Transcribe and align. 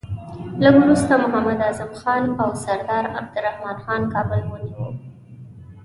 لږ 0.63 0.73
وروسته 0.83 1.13
محمد 1.23 1.59
اعظم 1.65 1.91
خان 1.99 2.23
او 2.41 2.49
سردار 2.63 3.03
عبدالرحمن 3.19 3.75
خان 3.83 4.01
کابل 4.13 4.41
ونیوی. 4.47 4.93